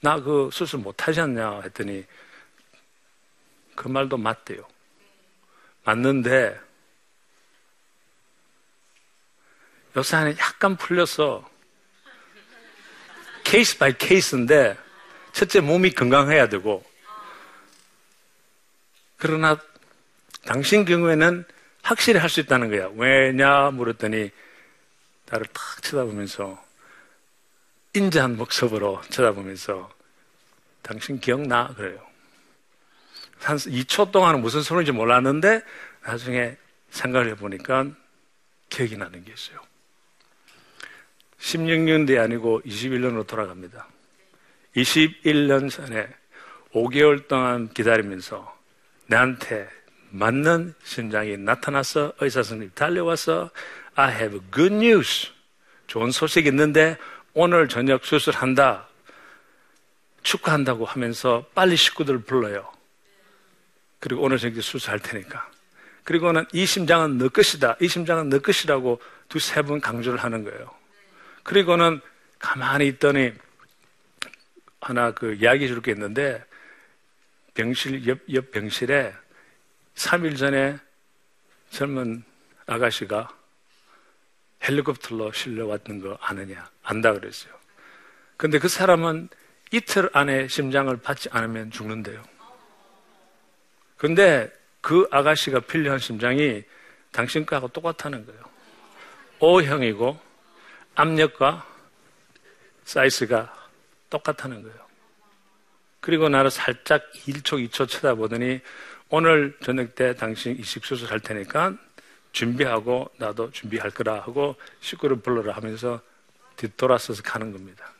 나 0.00 0.20
그 0.20 0.50
수술 0.52 0.80
못 0.80 1.08
하셨냐 1.08 1.62
했더니 1.62 2.04
그 3.74 3.88
말도 3.88 4.16
맞대요. 4.16 4.66
맞는데 5.84 6.60
요새 9.96 10.16
안에 10.16 10.36
약간 10.38 10.76
풀려서 10.76 11.48
case 13.46 13.78
by 13.78 13.96
case인데 13.96 14.76
첫째 15.32 15.60
몸이 15.60 15.92
건강해야 15.92 16.48
되고 16.48 16.84
그러나 19.18 19.56
당신 20.44 20.84
경우에는 20.84 21.44
확실히 21.82 22.18
할 22.18 22.28
수 22.28 22.40
있다는 22.40 22.70
거야. 22.70 22.90
왜냐 22.96 23.70
물었더니 23.70 24.30
나를 25.26 25.46
탁 25.46 25.82
쳐다보면서 25.82 26.60
인자한 27.94 28.36
목소리로 28.36 29.00
쳐다보면서 29.10 29.94
당신 30.82 31.20
기억나? 31.20 31.68
그래요. 31.76 32.04
한 33.38 33.56
2초 33.56 34.10
동안은 34.10 34.40
무슨 34.42 34.62
소리인지 34.62 34.90
몰랐는데 34.90 35.62
나중에 36.02 36.56
생각을 36.90 37.28
해보니까 37.30 37.86
기억이 38.70 38.96
나는 38.96 39.24
게 39.24 39.32
있어요. 39.32 39.60
16년 41.40 42.06
뒤 42.06 42.18
아니고 42.18 42.62
21년으로 42.62 43.26
돌아갑니다. 43.26 43.86
21년 44.76 45.70
전에 45.70 46.08
5개월 46.72 47.28
동안 47.28 47.72
기다리면서 47.72 48.56
나한테 49.06 49.68
맞는 50.10 50.74
심장이 50.82 51.36
나타나서 51.36 52.12
의사 52.20 52.42
선생님이 52.42 52.72
달려와서 52.74 53.50
I 53.94 54.14
have 54.14 54.40
good 54.52 54.74
news. 54.74 55.30
좋은 55.86 56.10
소식이 56.10 56.48
있는데 56.48 56.96
오늘 57.32 57.68
저녁 57.68 58.04
수술한다. 58.04 58.88
축하한다고 60.22 60.84
하면서 60.84 61.46
빨리 61.54 61.76
식구들을 61.76 62.20
불러요. 62.20 62.70
그리고 64.00 64.22
오늘 64.22 64.38
저녁 64.38 64.62
수술할 64.62 64.98
테니까. 64.98 65.50
그리고는 66.04 66.44
이 66.52 66.66
심장은 66.66 67.18
너 67.18 67.28
것이다. 67.28 67.76
이 67.80 67.88
심장은 67.88 68.28
너 68.28 68.38
것이라고 68.38 69.00
두세 69.28 69.62
번 69.62 69.80
강조를 69.80 70.18
하는 70.18 70.44
거예요. 70.44 70.75
그리고는 71.46 72.00
가만히 72.40 72.88
있더니 72.88 73.32
하나 74.80 75.12
그 75.12 75.34
이야기 75.34 75.64
해 75.64 75.68
줄 75.68 75.80
게 75.80 75.92
있는데 75.92 76.44
병실, 77.54 78.06
옆, 78.08 78.18
옆 78.34 78.50
병실에 78.50 79.14
3일 79.94 80.36
전에 80.36 80.76
젊은 81.70 82.24
아가씨가 82.66 83.28
헬리콥터로 84.64 85.32
실려왔던 85.32 86.00
거 86.00 86.18
아느냐? 86.20 86.68
안다 86.82 87.12
그랬어요. 87.12 87.54
근데 88.36 88.58
그 88.58 88.66
사람은 88.68 89.28
이틀 89.70 90.10
안에 90.12 90.48
심장을 90.48 90.94
받지 90.96 91.28
않으면 91.30 91.70
죽는데요. 91.70 92.22
근데 93.96 94.52
그 94.80 95.06
아가씨가 95.12 95.60
필요한 95.60 95.98
심장이 96.00 96.64
당신 97.12 97.46
거하고 97.46 97.68
똑같다는 97.68 98.26
거예요. 98.26 98.42
O형이고 99.38 100.25
압력과 100.96 101.64
사이즈가 102.84 103.54
똑같다는 104.10 104.62
거예요. 104.62 104.76
그리고 106.00 106.28
나를 106.28 106.50
살짝 106.50 107.12
1초, 107.12 107.68
2초 107.68 107.88
쳐다보더니 107.88 108.60
오늘 109.08 109.56
저녁 109.62 109.94
때 109.94 110.14
당신 110.14 110.56
이식수술 110.58 111.10
할 111.10 111.20
테니까 111.20 111.74
준비하고 112.32 113.10
나도 113.18 113.50
준비할 113.52 113.90
거라 113.90 114.14
하고 114.14 114.56
식구를 114.80 115.20
불러라 115.20 115.54
하면서 115.54 116.00
뒤돌아서서 116.56 117.22
가는 117.22 117.52
겁니다. 117.52 117.92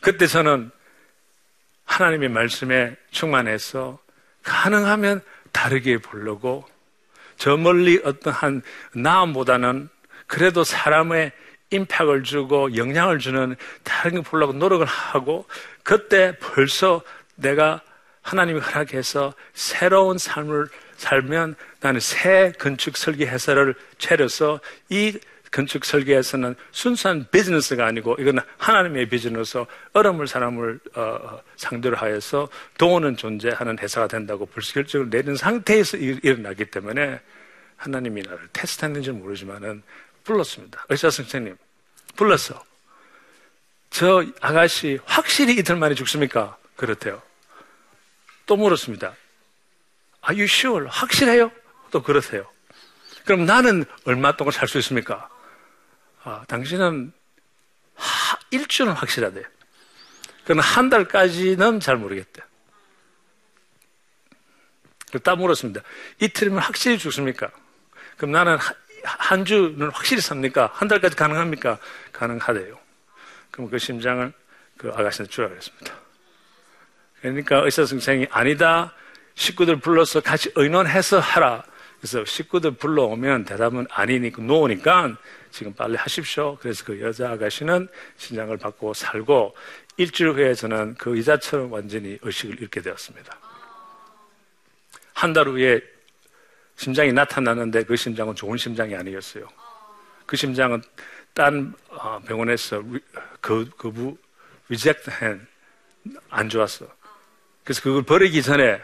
그때 0.00 0.26
저는 0.26 0.70
하나님의 1.84 2.28
말씀에 2.28 2.96
충만해서 3.10 3.98
가능하면 4.42 5.22
다르게 5.52 5.98
보려고 5.98 6.66
저 7.36 7.56
멀리 7.56 8.00
어떠한 8.04 8.62
나음보다는 8.94 9.88
그래도 10.26 10.64
사람의 10.64 11.32
임팩을 11.70 12.22
주고 12.22 12.76
영향을 12.76 13.18
주는 13.18 13.56
다른 13.82 14.16
게 14.16 14.20
보려고 14.20 14.52
노력을 14.52 14.84
하고 14.86 15.46
그때 15.82 16.36
벌써 16.38 17.02
내가 17.34 17.80
하나님이 18.22 18.60
허락해서 18.60 19.34
새로운 19.54 20.18
삶을 20.18 20.68
살면 20.96 21.54
나는 21.80 22.00
새 22.00 22.52
건축 22.58 22.96
설계 22.96 23.26
회사를 23.26 23.74
차려서 23.98 24.60
이 24.88 25.18
건축 25.50 25.84
설계에서는 25.84 26.54
순수한 26.72 27.26
비즈니스가 27.30 27.86
아니고 27.86 28.16
이건 28.18 28.40
하나님의 28.58 29.08
비즈니스 29.08 29.64
어려움을 29.92 30.26
사람을 30.26 30.80
어, 30.94 31.40
상대로 31.56 31.96
하여서 31.96 32.48
도우는 32.78 33.16
존재하는 33.16 33.78
회사가 33.78 34.08
된다고 34.08 34.46
결정을 34.46 35.08
내린 35.08 35.36
상태에서 35.36 35.96
일 35.98 36.20
어나기 36.40 36.64
때문에 36.66 37.20
하나님이 37.76 38.22
나를 38.22 38.48
테스트했는지 38.52 39.12
모르지만은 39.12 39.82
불렀습니다. 40.26 40.84
의사 40.88 41.08
선생님 41.08 41.56
불렀어. 42.16 42.62
저 43.90 44.24
아가씨 44.40 44.98
확실히 45.06 45.54
이틀 45.56 45.76
만에 45.76 45.94
죽습니까? 45.94 46.58
그렇대요. 46.76 47.22
또 48.44 48.56
물었습니다. 48.56 49.14
Are 50.28 50.34
you 50.34 50.44
sure? 50.44 50.86
확실해요? 50.90 51.50
또 51.90 52.02
그러세요. 52.02 52.50
그럼 53.24 53.46
나는 53.46 53.84
얼마 54.04 54.36
동안 54.36 54.52
살 54.52 54.68
수 54.68 54.78
있습니까? 54.78 55.28
아, 56.24 56.44
당신은 56.48 57.12
하, 57.94 58.38
일주는 58.50 58.92
확실하대. 58.92 59.42
그럼 60.44 60.60
한 60.60 60.90
달까지는 60.90 61.80
잘 61.80 61.96
모르겠대. 61.96 62.42
딱 65.22 65.36
물었습니다. 65.36 65.80
이틀이면 66.20 66.60
확실히 66.60 66.98
죽습니까? 66.98 67.50
그럼 68.16 68.32
나는 68.32 68.58
한 69.06 69.44
주는 69.44 69.90
확실히 69.90 70.20
삽니까? 70.20 70.70
한 70.72 70.88
달까지 70.88 71.16
가능합니까? 71.16 71.78
가능하대요. 72.12 72.78
그럼 73.50 73.70
그 73.70 73.78
심장을 73.78 74.32
그 74.76 74.90
아가씨한테 74.90 75.30
주라 75.30 75.48
그랬습니다. 75.48 75.94
그러니까 77.20 77.58
의사 77.58 77.86
선생이 77.86 78.26
아니다. 78.30 78.92
식구들 79.34 79.76
불러서 79.80 80.20
같이 80.20 80.50
의논해서 80.54 81.18
하라. 81.18 81.64
그래서 81.98 82.24
식구들 82.24 82.72
불러오면 82.72 83.44
대답은 83.44 83.86
아니니까 83.90 84.42
놓으니까 84.42 85.16
지금 85.50 85.72
빨리 85.74 85.96
하십시오. 85.96 86.56
그래서 86.60 86.84
그 86.84 87.00
여자 87.00 87.30
아가씨는 87.30 87.88
신장을 88.16 88.54
받고 88.58 88.92
살고 88.94 89.56
일주일 89.96 90.32
후에 90.32 90.54
저는 90.54 90.94
그 90.98 91.16
의자처럼 91.16 91.72
완전히 91.72 92.18
의식을 92.20 92.60
잃게 92.60 92.82
되었습니다. 92.82 93.38
한 95.14 95.32
달 95.32 95.48
후에 95.48 95.80
심장이 96.76 97.12
나타났는데 97.12 97.84
그 97.84 97.96
심장은 97.96 98.34
좋은 98.34 98.56
심장이 98.56 98.94
아니었어요. 98.94 99.48
그 100.26 100.36
심장은 100.36 100.82
딴 101.32 101.74
어, 101.88 102.20
병원에서 102.20 102.82
그, 103.40 103.68
그부 103.76 104.16
reject 104.68 105.10
한, 105.10 106.48
좋았어. 106.48 106.86
그래서 107.64 107.82
그걸 107.82 108.02
버리기 108.02 108.42
전에 108.42 108.80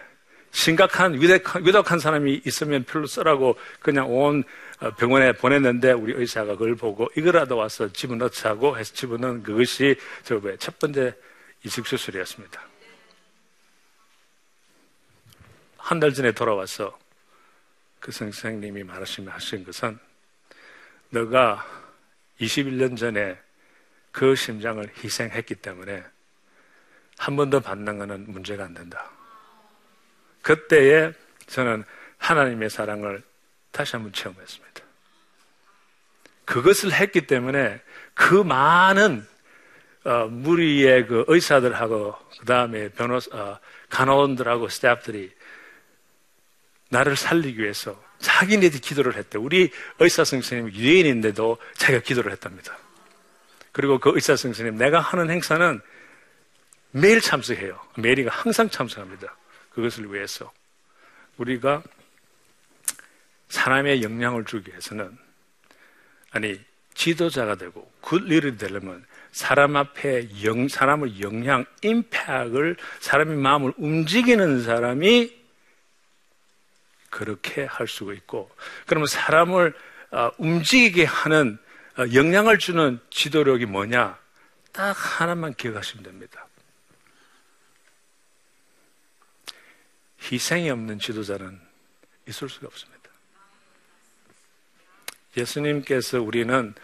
심각한 0.50 1.14
위독한 1.14 1.98
사람이 1.98 2.42
있으면 2.44 2.84
별로 2.84 3.06
쓰라고 3.06 3.56
그냥 3.80 4.10
온 4.10 4.44
어, 4.80 4.90
병원에 4.94 5.32
보냈는데 5.32 5.92
우리 5.92 6.12
의사가 6.14 6.52
그걸 6.52 6.74
보고 6.74 7.08
이거라도 7.16 7.56
와서 7.56 7.90
집어넣자고 7.92 8.78
해서 8.78 8.92
집어넣은 8.94 9.42
그것이 9.42 9.96
저첫 10.24 10.78
번째 10.78 11.14
이식 11.64 11.86
수술이었습니다. 11.86 12.60
한 15.78 16.00
달 16.00 16.14
전에 16.14 16.32
돌아와서 16.32 16.96
그 18.02 18.10
선생님이 18.10 18.82
말하시며 18.82 19.30
하신 19.30 19.64
것은 19.64 19.96
너가 21.10 21.64
21년 22.40 22.96
전에 22.98 23.38
그 24.10 24.34
심장을 24.34 24.84
희생했기 25.02 25.54
때문에 25.54 26.02
한 27.16 27.36
번 27.36 27.48
더 27.50 27.60
받는 27.60 27.98
것은 27.98 28.24
문제가 28.32 28.64
안 28.64 28.74
된다. 28.74 29.08
그때에 30.42 31.12
저는 31.46 31.84
하나님의 32.18 32.68
사랑을 32.70 33.22
다시 33.70 33.94
한번 33.94 34.12
체험했습니다. 34.12 34.82
그것을 36.44 36.92
했기 36.92 37.24
때문에 37.28 37.80
그 38.14 38.34
많은 38.34 39.24
어, 40.04 40.26
무리의 40.26 41.06
그 41.06 41.24
의사들하고 41.28 42.16
그 42.40 42.46
다음에 42.46 42.88
변호사, 42.88 43.36
어, 43.36 43.60
간호원들하고 43.90 44.68
스태프들이 44.68 45.32
나를 46.92 47.16
살리기 47.16 47.58
위해서 47.58 47.98
자기네들이 48.18 48.80
기도를 48.80 49.16
했대. 49.16 49.38
우리 49.38 49.70
의사 49.98 50.24
선생님 50.24 50.74
유대인인데도 50.74 51.56
자기가 51.74 52.02
기도를 52.02 52.30
했답니다. 52.32 52.76
그리고 53.72 53.98
그 53.98 54.12
의사 54.14 54.36
선생님 54.36 54.76
내가 54.76 55.00
하는 55.00 55.30
행사는 55.30 55.80
매일 56.90 57.22
참석해요. 57.22 57.80
메리가 57.96 58.30
항상 58.30 58.68
참석합니다. 58.68 59.34
그것을 59.70 60.12
위해서 60.12 60.52
우리가 61.38 61.82
사람의 63.48 64.02
영향을 64.02 64.44
주기 64.44 64.70
위해서는 64.70 65.16
아니 66.30 66.60
지도자가 66.92 67.54
되고 67.54 67.90
good 68.02 68.22
리더가 68.24 68.58
되려면 68.58 69.02
사람 69.32 69.76
앞에 69.76 70.28
영, 70.44 70.68
사람을 70.68 71.20
영향, 71.22 71.64
impact를 71.82 72.76
사람의 73.00 73.38
마음을 73.38 73.72
움직이는 73.78 74.62
사람이 74.62 75.41
그렇게 77.12 77.64
할 77.64 77.86
수가 77.86 78.14
있고 78.14 78.50
그러면 78.86 79.06
사람을 79.06 79.74
어, 80.10 80.30
움직이게 80.38 81.04
하는 81.04 81.58
어, 81.98 82.04
영향을 82.14 82.58
주는 82.58 82.98
지도력이 83.10 83.66
뭐냐? 83.66 84.18
딱 84.72 84.92
하나만 84.92 85.54
기억하시면 85.54 86.04
됩니다. 86.04 86.46
희생이 90.22 90.70
없는 90.70 90.98
지도자는 90.98 91.60
있을 92.28 92.48
수가 92.48 92.68
없습니다. 92.68 93.02
예수님께서 95.36 96.22
우리는 96.22 96.74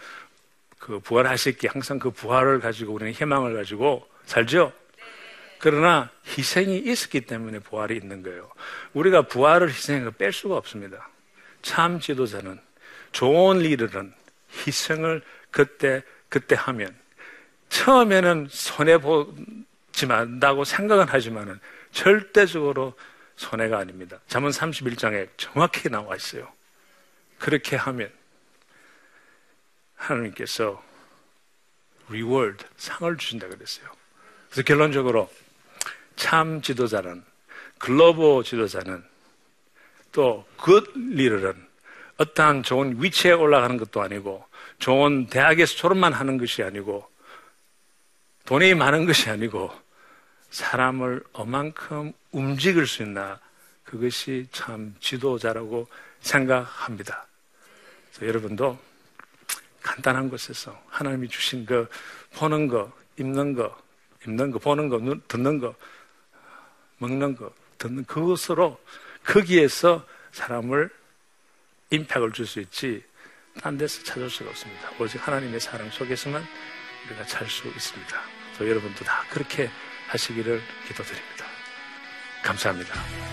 그 0.77 0.99
부활하실 0.99 1.57
때 1.57 1.69
항상 1.71 1.97
그 1.97 2.11
부활을 2.11 2.59
가지고 2.59 2.93
우리는 2.93 3.13
희망을 3.13 3.55
가지고 3.55 4.07
살죠? 4.25 4.73
그러나 5.59 6.09
희생이 6.25 6.77
있었기 6.79 7.21
때문에 7.21 7.59
부활이 7.59 7.95
있는 7.97 8.23
거예요. 8.23 8.49
우리가 8.93 9.23
부활을 9.23 9.69
희생을 9.69 10.11
뺄 10.11 10.31
수가 10.31 10.55
없습니다. 10.57 11.09
참 11.61 11.99
지도자는 11.99 12.59
좋은 13.11 13.59
리더는 13.59 14.13
희생을 14.65 15.21
그때 15.51 16.01
그때 16.29 16.55
하면 16.55 16.95
처음에는 17.69 18.47
손해 18.49 18.99
보지만 18.99 20.39
다고 20.39 20.63
생각은 20.63 21.07
하지만은 21.07 21.59
절대적으로 21.91 22.93
손해가 23.35 23.79
아닙니다. 23.79 24.19
잠언 24.27 24.51
31장에 24.51 25.27
정확히 25.37 25.89
나와 25.89 26.15
있어요. 26.15 26.51
그렇게 27.37 27.75
하면 27.75 28.11
하나님께서 29.95 30.83
reward 32.09 32.65
상을 32.77 33.15
주신다 33.17 33.47
그랬어요. 33.47 33.87
그래서 34.49 34.63
결론적으로 34.63 35.29
참 36.19 36.61
지도자는 36.61 37.23
글로벌 37.77 38.43
지도자는 38.43 39.01
또 40.11 40.45
leader는 40.97 41.55
어떠한 42.17 42.63
좋은 42.63 43.01
위치에 43.01 43.31
올라가는 43.31 43.77
것도 43.77 44.01
아니고 44.01 44.45
좋은 44.79 45.27
대학에서 45.27 45.75
졸업만 45.75 46.11
하는 46.11 46.37
것이 46.37 46.61
아니고 46.61 47.09
돈이 48.45 48.75
많은 48.75 49.05
것이 49.05 49.29
아니고 49.29 49.71
사람을 50.51 51.23
어만큼 51.31 52.11
움직일 52.31 52.85
수 52.85 53.01
있나 53.03 53.39
그것이 53.85 54.45
참 54.51 54.93
지도자라고 54.99 55.87
생각합니다. 56.19 57.27
여러분도 58.21 58.77
간단한 59.81 60.29
곳에서 60.29 60.77
하나님이 60.89 61.29
주신 61.29 61.65
그 61.65 61.87
보는 62.33 62.67
거, 62.67 62.91
입는 63.17 63.53
거, 63.53 63.75
입는 64.27 64.51
거, 64.51 64.59
보는 64.59 64.89
거, 64.89 64.99
듣는 65.29 65.59
거, 65.59 65.73
먹는 66.99 67.35
거, 67.35 67.51
듣는 67.77 68.05
그것으로 68.05 68.79
거기에서 69.25 70.05
사람을 70.31 70.89
임팩을 71.89 72.31
줄 72.33 72.45
수 72.45 72.59
있지 72.59 73.03
딴 73.61 73.77
데서 73.77 74.03
찾을 74.03 74.29
수가 74.29 74.51
없습니다. 74.51 74.89
오직 74.99 75.25
하나님의 75.27 75.59
사랑 75.59 75.89
속에서만 75.89 76.45
우리가 77.07 77.25
잘 77.25 77.47
수 77.49 77.67
있습니다. 77.67 78.21
저 78.57 78.67
여러분도 78.67 79.03
다 79.03 79.23
그렇게 79.29 79.69
하시기를 80.07 80.61
기도드립니다. 80.87 81.45
감사합니다. 82.43 83.28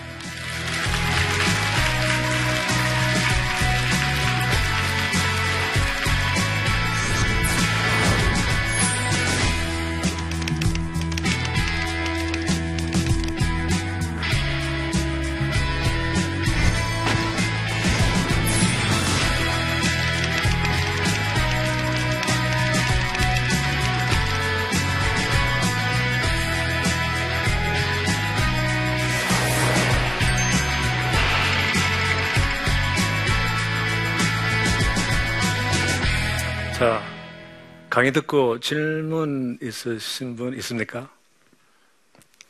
강의 37.97 38.11
듣고 38.13 38.59
질문 38.59 39.57
있으신 39.59 40.35
분 40.35 40.53
있습니까? 40.57 41.09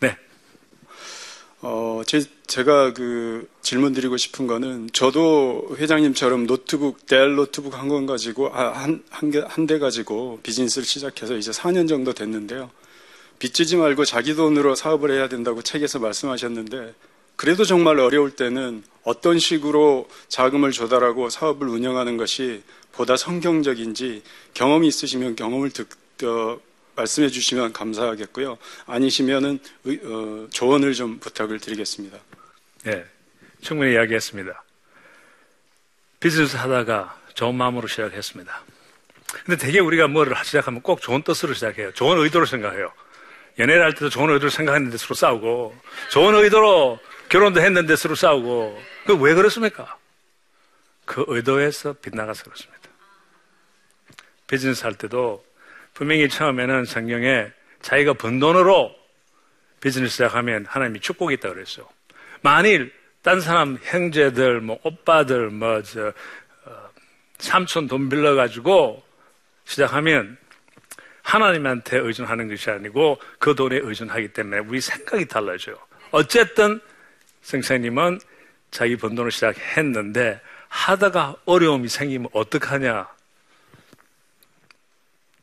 네. 0.01 0.17
어, 1.61 2.01
제, 2.05 2.21
제가 2.47 2.91
그 2.91 3.47
질문 3.61 3.93
드리고 3.93 4.17
싶은 4.17 4.45
거는 4.45 4.89
저도 4.91 5.69
회장님처럼 5.77 6.47
노트북, 6.47 7.05
델 7.05 7.37
노트북 7.37 7.79
한건 7.79 8.05
가지고, 8.07 8.49
아, 8.53 8.73
한, 8.73 9.01
한 9.09 9.31
개, 9.31 9.39
한 9.39 9.67
대 9.67 9.79
가지고 9.79 10.41
비즈니스를 10.43 10.85
시작해서 10.85 11.37
이제 11.37 11.51
4년 11.51 11.87
정도 11.87 12.11
됐는데요. 12.11 12.69
빚지지 13.39 13.77
말고 13.77 14.03
자기 14.03 14.35
돈으로 14.35 14.75
사업을 14.75 15.11
해야 15.11 15.29
된다고 15.29 15.61
책에서 15.61 15.99
말씀하셨는데, 15.99 16.93
그래도 17.37 17.63
정말 17.63 17.99
어려울 17.99 18.31
때는 18.31 18.83
어떤 19.03 19.39
식으로 19.39 20.09
자금을 20.27 20.71
조달하고 20.71 21.29
사업을 21.29 21.69
운영하는 21.69 22.17
것이 22.17 22.63
보다 22.91 23.15
성경적인지 23.15 24.23
경험이 24.53 24.87
있으시면 24.87 25.35
경험을 25.35 25.69
듣, 25.69 25.87
어, 26.23 26.59
말씀해 26.95 27.29
주시면 27.29 27.73
감사하겠고요. 27.73 28.57
아니시면은 28.87 29.59
어, 29.85 30.47
조언을 30.49 30.93
좀 30.95 31.19
부탁을 31.19 31.59
드리겠습니다. 31.59 32.17
네, 32.83 33.05
충분히 33.61 33.93
이야기했습니다. 33.93 34.63
비즈니스 36.19 36.57
하다가 36.57 37.21
좋은 37.35 37.53
마음으로 37.53 37.87
시작했습니다. 37.87 38.63
근데 39.45 39.57
대개 39.63 39.79
우리가 39.79 40.07
뭐를 40.07 40.35
시작하면 40.43 40.81
꼭 40.81 41.01
좋은 41.01 41.21
뜻으로 41.21 41.53
시작해요. 41.53 41.91
좋은 41.93 42.17
의도로 42.17 42.47
생각해요. 42.47 42.91
연애를 43.59 43.83
할 43.83 43.93
때도 43.93 44.09
좋은 44.09 44.31
의도로 44.31 44.49
생각했는데 44.49 44.97
서로 44.97 45.13
싸우고, 45.13 45.75
좋은 46.09 46.33
의도로 46.33 46.99
결혼도 47.29 47.61
했는데 47.61 47.95
서로 47.95 48.15
싸우고, 48.15 48.81
그 49.05 49.13
왜 49.15 49.33
그렇습니까? 49.33 49.97
그 51.05 51.23
의도에서 51.27 51.93
빗나가서 51.93 52.43
그렇습니다. 52.43 52.77
비즈니스 54.47 54.83
할 54.83 54.93
때도 54.95 55.45
분명히 55.93 56.29
처음에는 56.29 56.85
성경에 56.85 57.47
자기가 57.81 58.13
번 58.13 58.39
돈으로 58.39 58.95
비즈니스 59.79 60.13
시작하면 60.13 60.65
하나님이 60.65 60.99
축복이 60.99 61.35
있다고 61.35 61.55
그랬어요. 61.55 61.87
만일 62.41 62.93
딴 63.21 63.41
사람 63.41 63.77
형제들, 63.81 64.61
뭐 64.61 64.79
오빠들, 64.83 65.49
뭐 65.49 65.81
저, 65.83 66.13
어, 66.65 66.89
삼촌 67.39 67.87
돈 67.87 68.09
빌려가지고 68.09 69.03
시작하면 69.65 70.37
하나님한테 71.23 71.97
의존하는 71.97 72.47
것이 72.47 72.69
아니고 72.69 73.19
그 73.37 73.53
돈에 73.53 73.79
의존하기 73.81 74.29
때문에 74.29 74.59
우리 74.59 74.79
생각이 74.79 75.25
달라져요. 75.25 75.77
어쨌든 76.11 76.79
선생님은 77.41 78.19
자기 78.71 78.97
번 78.97 79.15
돈을 79.15 79.31
시작했는데 79.31 80.41
하다가 80.67 81.35
어려움이 81.45 81.87
생기면 81.87 82.29
어떡하냐? 82.33 83.07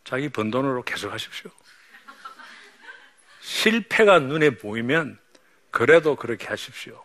자기 0.04 0.28
번 0.28 0.50
돈으로 0.50 0.82
계속 0.82 1.12
하십시오. 1.12 1.50
실패가 3.40 4.18
눈에 4.20 4.50
보이면 4.50 5.18
그래도 5.70 6.16
그렇게 6.16 6.46
하십시오. 6.46 7.02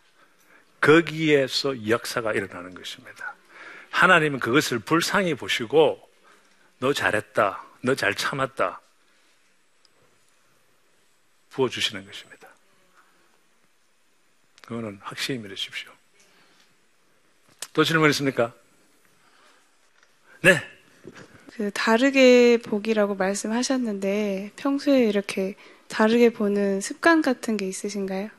거기에서 0.81 1.87
역사가 1.87 2.33
일어나는 2.33 2.73
것입니다. 2.73 3.35
하나님은 3.91 4.39
그것을 4.39 4.79
불쌍히 4.79 5.33
보시고 5.33 6.07
너 6.79 6.93
잘했다. 6.93 7.63
너 7.81 7.95
잘 7.95 8.13
참았다. 8.13 8.81
부어주시는 11.49 12.05
것입니다. 12.05 12.28
그거는 14.69 14.99
확실히 15.01 15.39
믿으십시오. 15.39 15.91
또 17.73 17.83
질문 17.83 18.07
있습니까? 18.11 18.53
네. 20.41 20.61
그 21.53 21.71
다르게 21.71 22.57
보기라고 22.57 23.15
말씀하셨는데 23.15 24.51
평소에 24.57 25.09
이렇게 25.09 25.55
다르게 25.87 26.29
보는 26.29 26.81
습관 26.81 27.23
같은 27.23 27.57
게 27.57 27.67
있으신가요? 27.67 28.29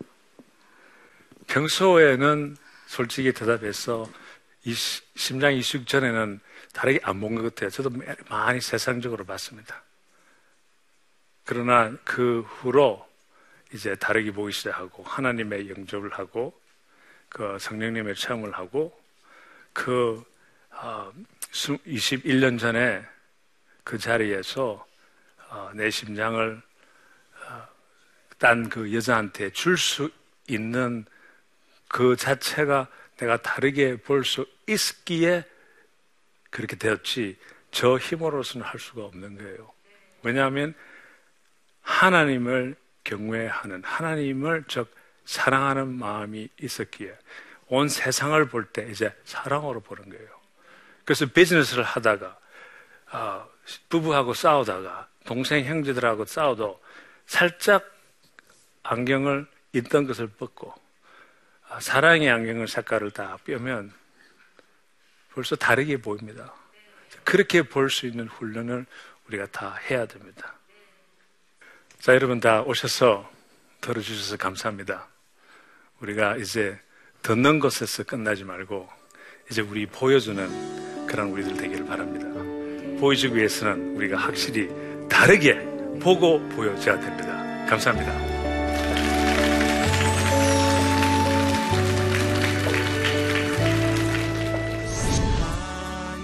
평소에는 1.49 2.57
솔직히 2.87 3.33
대답해서 3.33 4.09
이 4.65 4.73
심장 5.17 5.53
이식 5.53 5.89
전에는 5.89 6.39
다르게 6.73 7.01
안 7.03 7.19
본 7.21 7.35
것 7.35 7.43
같아요. 7.43 7.71
저도 7.71 7.91
많이 8.29 8.61
세상적으로 8.61 9.25
봤습니다. 9.25 9.83
그러나 11.45 11.93
그 12.05 12.43
후로 12.47 13.05
이제 13.73 13.95
다르게 13.95 14.33
보기 14.33 14.53
시작하고 14.53 15.03
하나님의 15.03 15.71
영접을 15.71 16.11
하고 16.13 16.59
그 17.29 17.57
성령님의 17.61 18.15
체험을 18.17 18.53
하고 18.53 18.99
그 19.73 20.23
어, 20.71 21.13
21년 21.53 22.59
전에 22.59 23.05
그 23.85 23.99
자리에서 23.99 24.87
어, 25.49 25.71
내 25.75 25.91
심장을 25.91 26.61
어, 27.47 27.69
딴그 28.39 28.93
여자한테 28.95 29.51
줄 29.51 29.77
수 29.77 30.11
있는 30.49 31.05
그 31.89 32.17
자체가 32.17 32.89
내가 33.19 33.37
다르게 33.37 33.97
볼 33.97 34.25
수 34.25 34.47
있기에 34.67 35.45
그렇게 36.51 36.77
되었지 36.77 37.37
저 37.71 37.99
힘으로서는 37.99 38.67
할 38.67 38.81
수가 38.81 39.05
없는 39.05 39.37
거예요. 39.39 39.73
왜냐하면 40.23 40.75
하나님을 41.83 42.77
경외하는 43.05 43.83
하나님을 43.85 44.65
즉 44.69 44.95
사랑하는 45.25 45.89
마음이 45.99 46.49
있었기에 46.61 47.17
온 47.69 47.89
세상을 47.89 48.45
볼 48.49 48.67
때 48.73 48.89
이제 48.91 49.15
사랑으로 49.25 49.81
보는 49.81 50.11
거예요. 50.11 50.29
그래서 51.05 51.27
비즈니스를 51.27 51.85
하다가 51.85 52.39
어, 53.13 53.49
부부하고 53.89 54.35
싸우다가 54.35 55.09
동생 55.25 55.65
형제들하고 55.65 56.25
싸워도 56.25 56.81
살짝 57.27 57.85
안경을 58.83 59.47
있던 59.73 60.07
것을 60.07 60.29
벗고 60.29 60.75
아, 61.69 61.79
사랑의 61.81 62.29
안경을 62.31 62.67
색깔을 62.67 63.13
다 63.13 63.39
빼면 63.45 63.93
벌써 65.33 65.55
다르게 65.55 65.97
보입니다. 65.99 66.53
그렇게 67.25 67.63
볼 67.63 67.89
수 67.91 68.07
있는 68.07 68.27
훈련을 68.27 68.87
우리가 69.29 69.47
다 69.47 69.75
해야 69.89 70.07
됩니다. 70.07 70.55
자, 72.01 72.15
여러분 72.15 72.41
다 72.41 72.63
오셔서 72.63 73.29
들어주셔서 73.83 74.39
감사합니다. 74.39 75.07
우리가 76.01 76.39
이제 76.39 76.79
듣는 77.21 77.59
것에서 77.59 78.05
끝나지 78.05 78.43
말고 78.43 78.89
이제 79.51 79.61
우리 79.61 79.85
보여주는 79.85 81.07
그런 81.07 81.29
우리들 81.29 81.59
되기를 81.59 81.85
바랍니다. 81.85 82.27
보여주기 82.99 83.37
위해서는 83.37 83.97
우리가 83.97 84.17
확실히 84.17 84.71
다르게 85.11 85.57
보고 86.01 86.41
보여줘야 86.49 86.99
됩니다. 86.99 87.67
감사합니다. 87.67 88.31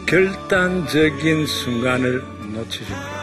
결단적인 0.07 1.47
순간을 1.47 2.23
놓치지 2.55 2.91
마라. 2.93 3.16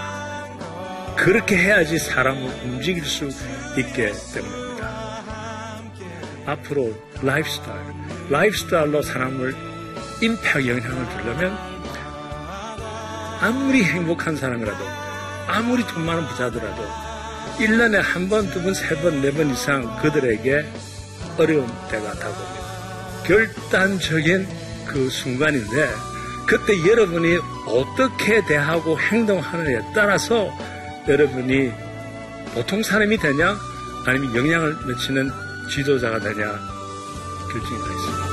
그렇게 1.23 1.55
해야지 1.55 1.97
사람을 1.97 2.41
움직일 2.65 3.05
수 3.05 3.29
있게 3.77 4.11
때문입니다. 4.33 5.81
앞으로 6.45 6.93
라이프스타일, 7.21 7.79
라이프스타일로 8.29 9.01
사람을 9.01 9.55
임팩 10.21 10.67
영향을 10.67 11.09
주려면 11.11 11.57
아무리 13.39 13.85
행복한 13.85 14.35
사람이라도 14.35 14.83
아무리 15.47 15.87
돈 15.87 16.05
많은 16.05 16.27
부자더라도 16.27 16.83
1년에 17.57 18.01
한 18.01 18.27
번, 18.27 18.49
두 18.49 18.61
번, 18.61 18.73
세 18.73 18.93
번, 18.97 19.21
네 19.21 19.31
번 19.31 19.49
이상 19.49 19.95
그들에게 20.01 20.65
어려운 21.37 21.67
때가 21.89 22.15
다가옵니다. 22.15 23.23
결단적인 23.25 24.45
그 24.87 25.09
순간인데 25.09 25.89
그때 26.45 26.85
여러분이 26.85 27.37
어떻게 27.65 28.43
대하고 28.45 28.99
행동하느냐에 28.99 29.93
따라서 29.95 30.51
여러분이 31.07 31.71
보통 32.53 32.81
사람이 32.81 33.17
되냐 33.17 33.55
아니면 34.05 34.35
영향을 34.35 34.75
미치는 34.87 35.29
지도자가 35.69 36.19
되냐 36.19 36.59
결정이 37.51 37.79
나 37.79 37.93
있습니다. 37.93 38.32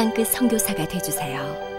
땅끝 0.00 0.28
성교사가 0.28 0.88
되주세요 0.88 1.69